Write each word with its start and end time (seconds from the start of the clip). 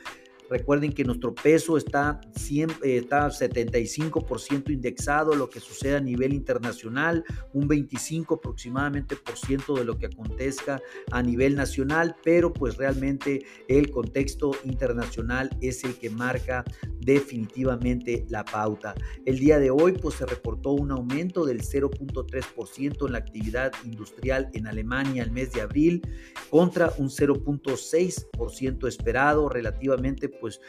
Recuerden 0.50 0.94
que 0.94 1.04
nuestro 1.04 1.34
peso 1.34 1.78
está, 1.78 2.22
siempre, 2.36 2.98
está 2.98 3.28
75% 3.28 4.70
indexado, 4.70 5.34
lo 5.34 5.50
que 5.50 5.60
sucede 5.60 5.96
a 5.96 6.00
nivel 6.00 6.34
internacional, 6.34 7.24
un 7.54 7.68
25 7.68 8.36
aproximadamente 8.36 9.16
por 9.16 9.38
ciento 9.38 9.74
de 9.74 9.86
lo 9.86 9.98
que 9.98 10.08
acontezca 10.08 10.80
a 11.12 11.24
nivel 11.24 11.56
nacional, 11.56 12.16
pero 12.24 12.54
pues 12.54 12.78
realmente 12.78 13.46
el 13.68 13.90
contexto 13.90 14.52
internacional 14.64 15.50
es 15.62 15.84
el 15.86 15.96
que 15.96 16.10
marca 16.10 16.64
definitivamente 17.06 18.26
la 18.30 18.44
pauta. 18.44 18.96
El 19.26 19.40
día 19.40 19.60
de 19.60 19.72
hoy 19.72 19.94
pues 19.94 20.16
se 20.16 20.26
reportó 20.26 20.72
un 20.72 20.92
aumento 20.92 21.46
del 21.46 21.62
0.3% 21.62 23.06
en 23.06 23.12
la 23.12 23.18
actividad 23.18 23.72
industrial 23.86 24.50
en 24.54 24.68
Alemania 24.68 25.24
el 25.24 25.32
mes 25.32 25.52
de 25.52 25.62
abril 25.62 26.02
contra 26.50 26.94
un 26.98 27.10
0.6% 27.10 28.88
esperado 28.88 29.50
relativamente 29.50 30.30
pues 30.30 30.62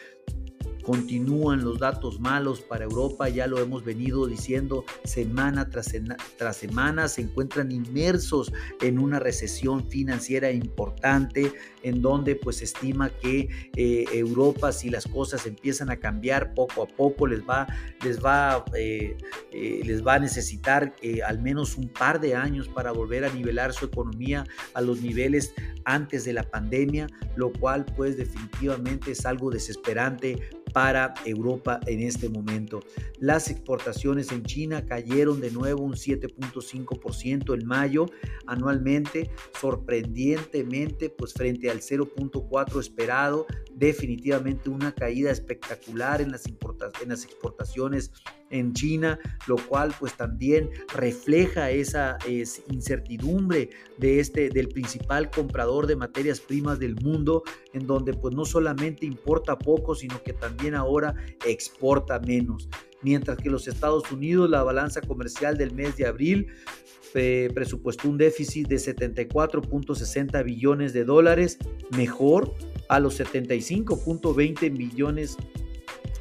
Continúan 0.85 1.65
los 1.65 1.79
datos 1.79 2.21
malos 2.21 2.61
para 2.61 2.85
Europa, 2.85 3.29
ya 3.31 3.47
lo 3.47 3.59
hemos 3.59 3.85
venido 3.85 4.27
diciendo 4.27 4.85
semana 5.05 5.71
tras, 5.71 5.87
semana, 6.57 7.09
se 7.09 7.23
encuentran 7.23 7.73
inmersos 7.73 8.53
en 8.83 8.99
una 8.99 9.19
recesión 9.19 9.89
financiera 9.89 10.51
importante 10.51 11.53
en 11.83 12.03
donde 12.03 12.37
pues 12.37 12.61
estima 12.61 13.09
que 13.09 13.49
eh, 13.77 14.05
Europa 14.13 14.73
si 14.73 14.91
las 14.91 15.07
cosas 15.07 15.47
empiezan 15.47 15.91
a 15.91 15.97
cambiar 15.97 16.55
poco 16.55 16.83
a 16.83 16.87
poco 16.87 17.27
les 17.27 17.41
va, 17.41 17.67
les 18.03 18.23
va, 18.23 18.65
eh, 18.77 19.17
eh, 19.53 19.81
les 19.85 20.07
va 20.07 20.15
a 20.15 20.19
necesitar 20.19 20.95
al 21.27 21.41
menos 21.41 21.77
un 21.79 21.89
par 21.89 22.21
de 22.21 22.35
años 22.35 22.69
para 22.69 22.93
volver 22.93 23.25
a 23.25 23.33
nivelar 23.33 23.73
su 23.73 23.87
economía 23.87 24.45
a 24.75 24.81
los 24.81 25.01
niveles 25.01 25.55
antes 25.85 26.25
de 26.25 26.33
la 26.33 26.43
pandemia, 26.43 27.07
lo 27.37 27.53
cual 27.53 27.85
pues 27.97 28.17
definitivamente 28.17 29.13
es 29.13 29.25
algo 29.27 29.51
desesperante 29.51 30.39
para 30.75 31.15
Europa 31.25 31.79
en 31.87 32.03
este 32.03 32.29
momento. 32.29 32.81
Las 33.21 33.49
exportaciones 33.49 34.33
en 34.33 34.43
China 34.43 34.85
cayeron 34.85 35.41
de 35.41 35.53
nuevo 35.53 35.85
un 35.85 35.93
7.5% 35.93 37.55
en 37.55 37.65
mayo 37.65 38.07
anualmente, 38.47 39.31
sorprendentemente, 39.61 41.11
pues 41.11 41.33
frente 41.33 41.71
al 41.71 41.81
0.4 41.81 42.81
esperado, 42.81 43.47
definitivamente 43.73 44.69
una 44.69 44.93
caída 44.93 45.31
espectacular 45.31 46.21
en 46.21 46.33
las, 46.33 46.45
en 46.47 47.09
las 47.09 47.25
exportaciones 47.25 48.11
en 48.51 48.73
China, 48.73 49.19
lo 49.47 49.57
cual 49.57 49.95
pues 49.99 50.17
también 50.17 50.71
refleja 50.95 51.71
esa 51.71 52.19
incertidumbre 52.71 53.71
de 53.99 54.21
este 54.21 54.49
del 54.49 54.69
principal 54.69 55.31
comprador 55.31 55.87
de 55.87 55.97
materias 55.97 56.41
primas 56.41 56.79
del 56.79 56.95
mundo, 56.97 57.43
en 57.73 57.87
donde 57.87 58.15
pues 58.15 58.35
no 58.35 58.45
solamente 58.45 59.07
importa 59.07 59.59
poco, 59.59 59.95
sino 59.95 60.23
que 60.23 60.33
también 60.33 60.75
ahora 60.75 61.15
exporta 61.47 62.19
menos. 62.21 62.69
Mientras 63.03 63.39
que 63.39 63.51
los 63.51 63.69
Estados 63.69 64.11
Unidos, 64.11 64.49
la 64.49 64.63
balanza 64.63 65.01
comercial 65.03 65.59
del 65.59 65.75
mes 65.75 65.97
de 65.97 66.07
abril 66.07 66.47
eh, 67.15 67.49
presupuestó 67.55 68.09
un 68.09 68.19
déficit 68.19 68.67
de 68.67 68.77
74.60 68.77 70.43
billones 70.45 70.93
de 70.93 71.05
dólares, 71.05 71.59
mejor 71.97 72.55
a 72.89 72.99
los 72.99 73.21
75.20 73.21 74.71
millones 74.71 75.37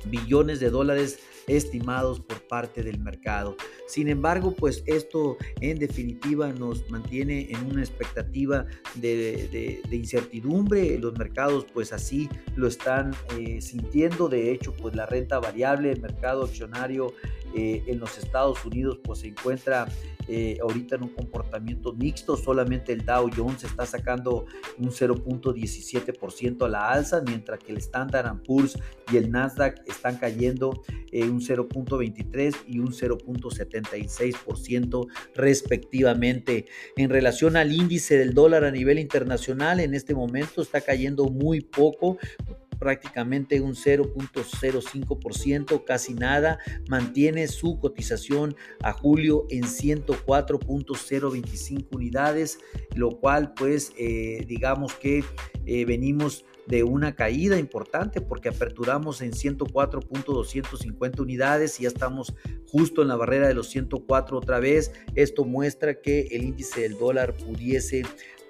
billones 0.06 0.60
de 0.60 0.70
dólares 0.70 1.20
estimados 1.48 2.20
por 2.20 2.42
parte 2.48 2.84
del 2.84 3.00
mercado. 3.00 3.56
Sin 3.88 4.08
embargo, 4.08 4.54
pues 4.54 4.84
esto 4.86 5.38
en 5.62 5.80
definitiva 5.80 6.52
nos 6.52 6.90
mantiene 6.90 7.48
en 7.52 7.66
una 7.72 7.82
expectativa 7.82 8.66
de, 8.96 9.82
incertidumbre. 9.92 10.98
Los 11.00 11.18
mercados 11.18 11.66
pues 11.74 11.94
así 11.94 12.30
lo 12.56 12.68
están 12.68 13.16
eh, 13.38 13.62
sintiendo. 13.62 14.30
De 14.30 14.52
hecho, 14.52 14.74
pues 14.74 14.96
la 14.96 15.06
renta 15.06 15.40
variable, 15.40 15.92
el 15.92 16.02
mercado 16.02 16.44
accionario 16.44 17.14
eh, 17.56 17.84
en 17.88 18.00
los 18.00 18.18
Estados 18.18 18.64
Unidos 18.66 19.00
pues 19.04 19.20
se 19.20 19.28
encuentra 19.28 19.88
eh, 20.28 20.58
ahorita 20.62 20.96
en 20.96 21.04
un 21.04 21.10
comportamiento 21.10 21.94
mixto, 21.94 22.36
solamente 22.38 22.94
el 22.94 23.06
Dow 23.06 23.30
Jones 23.36 23.64
está 23.64 23.86
sacando 23.86 24.46
un 24.78 24.90
0.17% 24.90 26.66
a 26.66 26.70
la 26.70 26.90
alza, 26.90 27.22
mientras 27.26 27.60
que 27.60 27.72
el 27.72 27.78
Standard 27.80 28.42
Poor's 28.44 28.78
y 29.12 29.18
el 29.18 29.32
Nasdaq 29.32 29.82
están 29.88 30.18
cayendo 30.18 30.84
eh, 31.12 31.30
un 31.30 31.42
0.23 31.42 32.56
y 32.68 32.80
un 32.80 32.92
0.76% 32.92 35.08
respectivamente. 35.36 36.66
En 36.96 37.10
relación 37.10 37.58
al 37.58 37.72
índice 37.72 38.18
del 38.18 38.34
dólar 38.34 38.64
a 38.64 38.72
nivel 38.72 39.00
internacional, 39.00 39.80
en 39.80 39.94
este 39.94 40.16
momento 40.16 40.62
está 40.62 40.82
cayendo 40.82 41.26
muy 41.26 41.62
poco, 41.62 42.18
prácticamente 42.84 43.62
un 43.62 43.76
0.05%, 43.76 45.86
casi 45.86 46.16
nada, 46.16 46.60
mantiene 46.90 47.48
su 47.48 47.80
cotización 47.80 48.58
a 48.82 48.92
julio 48.92 49.46
en 49.50 49.64
104.025 49.64 51.88
unidades, 51.92 52.60
lo 52.94 53.12
cual 53.22 53.54
pues 53.54 53.94
eh, 53.98 54.44
digamos 54.50 54.96
que 54.96 55.24
eh, 55.66 55.86
venimos 55.86 56.44
de 56.68 56.84
una 56.84 57.16
caída 57.16 57.58
importante 57.58 58.20
porque 58.20 58.50
aperturamos 58.50 59.22
en 59.22 59.32
104.250 59.32 61.22
unidades 61.22 61.80
y 61.80 61.84
ya 61.84 61.90
estamos 61.90 62.34
justo 62.68 63.02
en 63.02 63.08
la 63.08 63.16
barrera 63.16 63.48
de 63.48 63.54
los 63.54 63.70
104 63.70 64.38
otra 64.38 64.60
vez. 64.60 64.92
Esto 65.16 65.46
muestra 65.46 66.02
que 66.02 66.28
el 66.32 66.44
índice 66.44 66.82
del 66.82 66.98
dólar 66.98 67.34
pudiese 67.34 68.04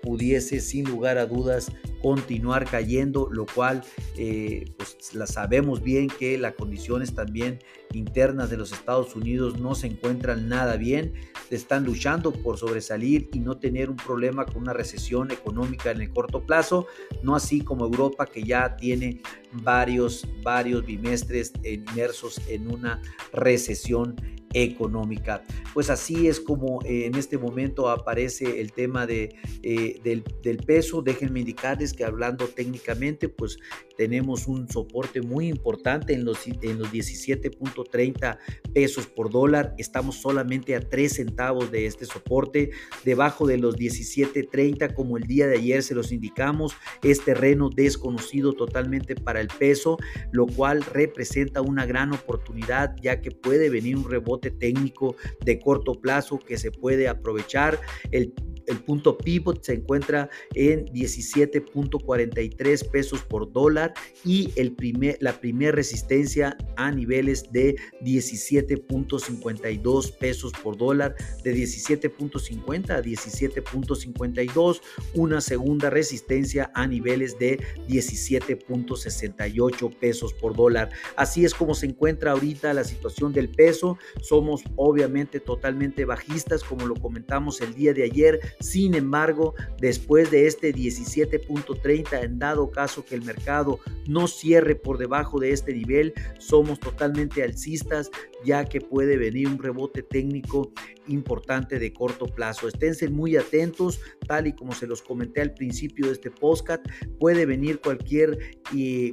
pudiese 0.04 0.60
sin 0.60 0.86
lugar 0.86 1.18
a 1.18 1.26
dudas 1.26 1.72
continuar 2.02 2.70
cayendo, 2.70 3.30
lo 3.32 3.46
cual 3.46 3.82
eh, 4.18 4.66
pues 4.78 5.16
la 5.16 5.26
sabemos 5.26 5.82
bien 5.82 6.10
que 6.10 6.38
las 6.38 6.54
condiciones 6.54 7.16
también 7.16 7.60
internas 7.94 8.50
de 8.50 8.58
los 8.58 8.74
Estados 8.74 9.16
Unidos 9.16 9.60
no 9.60 9.74
se 9.74 9.88
encuentran 9.88 10.50
nada 10.50 10.76
bien, 10.76 11.14
están 11.50 11.86
luchando 11.86 12.34
por 12.34 12.58
sobresalir 12.58 13.30
y 13.32 13.40
no 13.40 13.58
tener 13.58 13.90
un 13.90 13.96
problema 13.96 14.46
con 14.46 14.64
una 14.64 14.74
recesión 14.74 15.32
económica 15.32 15.92
en 15.92 16.02
el 16.02 16.10
corto 16.10 16.46
plazo, 16.46 16.88
no 17.22 17.36
así 17.36 17.62
como 17.62 17.86
Europa 17.86 18.26
que 18.26 18.44
ya 18.44 18.76
tiene 18.76 19.22
varios, 19.54 20.28
varios 20.42 20.86
bimestres 20.86 21.54
inmersos 21.64 22.42
en 22.50 22.70
una 22.70 23.02
recesión 23.32 24.16
económica. 24.54 25.44
Pues 25.74 25.90
así 25.90 26.28
es 26.28 26.40
como 26.40 26.82
eh, 26.84 27.06
en 27.06 27.16
este 27.16 27.38
momento 27.38 27.90
aparece 27.90 28.62
el 28.62 28.72
tema 28.74 29.06
de, 29.08 29.36
eh, 29.64 30.00
del, 30.04 30.24
peso. 30.66 31.02
Déjenme 31.02 31.42
indicarles 31.42 31.94
que 31.94 32.06
hablando 32.06 32.48
técnicamente, 32.48 33.28
pues 33.28 33.58
tenemos 33.98 34.48
un 34.48 34.70
soporte 34.70 35.22
muy 35.22 35.48
importante 35.48 36.14
en 36.14 36.26
los, 36.26 36.46
en 36.48 36.80
los 36.80 36.92
17.30 36.92 38.38
pesos 38.74 39.08
por 39.08 39.30
dólar. 39.30 39.74
Estamos 39.78 40.18
solamente 40.18 40.76
a 40.76 40.80
3 40.80 41.14
centavos 41.14 41.72
de 41.72 41.86
este 41.86 42.06
soporte, 42.06 42.72
debajo 43.04 43.48
de 43.48 43.58
los 43.58 43.76
17.30 43.76 44.94
como 44.94 45.18
el 45.18 45.24
día 45.24 45.48
de 45.48 45.58
ayer 45.58 45.84
se 45.84 45.96
los 45.96 46.12
indicamos. 46.12 46.76
Es 47.02 47.24
terreno 47.24 47.70
desconocido 47.70 48.54
totalmente 48.54 49.16
para 49.16 49.42
el 49.42 49.48
peso, 49.48 49.98
lo 50.32 50.46
cual 50.48 50.84
representa 50.84 51.62
una 51.62 51.86
gran 51.86 52.14
oportunidad 52.14 52.96
ya 53.02 53.22
que 53.22 53.32
puede 53.32 53.70
venir 53.70 53.98
un 53.98 54.10
rebote 54.10 54.43
técnico 54.52 55.16
de 55.44 55.60
corto 55.60 55.94
plazo 55.94 56.40
que 56.40 56.58
se 56.58 56.72
puede 56.72 57.08
aprovechar. 57.08 57.80
El 58.12 58.34
el 58.68 58.80
punto 58.80 59.18
pivot 59.18 59.64
se 59.64 59.74
encuentra 59.74 60.30
en 60.54 60.86
17.43 60.88 62.90
pesos 62.90 63.22
por 63.22 63.50
dólar 63.52 63.94
y 64.24 64.54
el 64.56 64.74
primer, 64.74 65.18
la 65.20 65.34
primera 65.40 65.74
resistencia 65.74 66.56
a 66.78 66.92
niveles 66.92 67.52
de 67.52 67.76
17.52 68.04 70.18
pesos 70.18 70.54
por 70.64 70.78
dólar, 70.78 71.16
de 71.44 71.56
17.50 71.56 72.92
a 72.92 73.02
17.52, 73.02 74.82
una 75.16 75.42
segunda 75.42 75.90
resistencia 75.90 76.72
a 76.74 76.88
niveles 76.88 77.38
de 77.40 77.60
17.68 77.90 79.98
pesos 79.98 80.34
por 80.34 80.56
dólar. 80.56 80.92
Así 81.16 81.46
es 81.46 81.54
como 81.54 81.76
se 81.76 81.86
encuentra 81.88 82.32
ahorita 82.32 82.74
la 82.74 82.86
situación 82.86 83.34
del 83.34 83.50
peso. 83.50 83.98
Somos 84.34 84.64
obviamente 84.78 85.40
totalmente 85.40 86.06
bajistas, 86.06 86.64
como 86.64 86.88
lo 86.88 86.96
comentamos 86.96 87.62
el 87.62 87.76
día 87.76 87.94
de 87.94 88.02
ayer. 88.02 88.40
Sin 88.60 88.96
embargo, 88.96 89.54
después 89.80 90.32
de 90.32 90.48
este 90.48 90.74
17.30, 90.74 92.24
en 92.24 92.40
dado 92.40 92.72
caso 92.72 93.06
que 93.06 93.14
el 93.14 93.22
mercado 93.22 93.80
no 94.08 94.26
cierre 94.26 94.74
por 94.74 94.98
debajo 94.98 95.40
de 95.40 95.52
este 95.52 95.76
nivel, 95.76 96.16
somos 96.40 96.80
totalmente 96.80 97.44
alcistas 97.44 98.10
ya 98.44 98.66
que 98.66 98.82
puede 98.82 99.18
venir 99.18 99.48
un 99.48 99.62
rebote 99.62 100.04
técnico 100.04 100.72
importante 101.08 101.80
de 101.80 101.94
corto 101.94 102.26
plazo. 102.28 102.68
Esténse 102.68 103.10
muy 103.10 103.36
atentos, 103.36 104.00
tal 104.28 104.48
y 104.48 104.54
como 104.54 104.74
se 104.74 104.88
los 104.88 105.02
comenté 105.02 105.42
al 105.42 105.54
principio 105.54 106.08
de 106.08 106.14
este 106.14 106.32
podcast, 106.32 106.86
puede 107.20 107.46
venir 107.46 107.80
cualquier, 107.82 108.38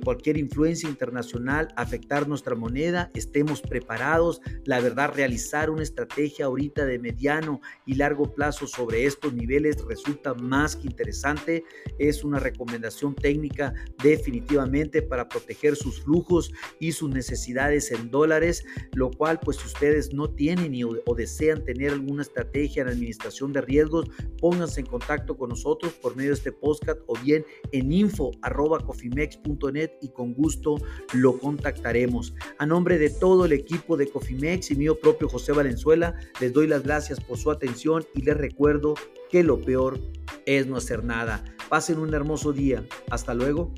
cualquier 0.05 0.37
influencia 0.37 0.89
internacional 0.89 1.69
afectar 1.77 2.29
nuestra 2.29 2.55
moneda, 2.55 3.11
estemos 3.15 3.61
preparados, 3.61 4.41
la 4.65 4.81
verdad, 4.81 5.13
realizar 5.15 5.71
una 5.71 5.83
estrategia 5.83 6.47
ahorita 6.47 6.85
de 6.85 6.99
mediano 6.99 7.61
y 7.87 7.95
largo 7.95 8.35
plazo 8.35 8.67
sobre 8.67 9.05
estos 9.05 9.33
niveles 9.35 9.85
resulta 9.87 10.35
más 10.35 10.77
que 10.77 10.87
interesante, 10.87 11.65
es 11.99 12.25
una 12.25 12.39
recomendación 12.39 13.15
técnica 13.15 13.75
definitivamente 14.03 15.03
para 15.03 15.29
proteger 15.29 15.77
sus 15.77 16.03
flujos 16.03 16.53
y 16.79 16.93
sus 16.93 17.11
necesidades 17.11 17.91
en 17.91 18.11
dólares, 18.11 18.65
lo 18.95 19.11
cual 19.21 19.39
pues 19.39 19.59
si 19.59 19.67
ustedes 19.67 20.15
no 20.15 20.31
tienen 20.31 20.75
o, 21.05 21.15
desean 21.15 21.63
tener 21.63 21.93
alguna 21.93 22.23
estrategia 22.23 22.81
en 22.81 22.89
administración 22.89 23.53
de 23.53 23.61
riesgos, 23.61 24.07
pónganse 24.41 24.81
en 24.81 24.87
contacto 24.87 25.37
con 25.37 25.51
nosotros 25.51 25.93
por 25.93 26.17
medio 26.17 26.31
de 26.31 26.37
este 26.37 26.53
podcast 26.53 27.01
o 27.07 27.19
bien 27.19 27.45
en 27.73 27.93
info.cofimex.net 27.93 29.91
y 30.01 30.09
con 30.09 30.33
gusto 30.33 30.77
lo 31.13 31.39
contactaremos. 31.39 32.33
A 32.57 32.65
nombre 32.65 32.97
de 32.97 33.11
todo 33.11 33.45
el 33.45 33.53
equipo 33.53 33.99
de 33.99 34.09
Cofimex 34.09 34.71
y 34.71 34.77
mío 34.77 34.99
propio 34.99 35.29
José 35.29 35.53
Valenzuela, 35.53 36.15
les 36.41 36.55
doy 36.55 36.67
las 36.67 36.83
gracias 36.83 37.21
por 37.21 37.37
su 37.37 37.51
atención 37.51 38.07
y 38.15 38.23
les 38.23 38.39
recuerdo 38.39 38.95
que 39.29 39.45
lo 39.45 39.61
peor 39.61 40.01
es 40.47 40.67
no 40.67 40.79
hacer 40.79 41.05
nada. 41.05 41.45
Pasen 41.69 41.99
un 41.99 42.15
hermoso 42.15 42.55
día. 42.55 42.87
Hasta 43.11 43.35
luego. 43.35 43.75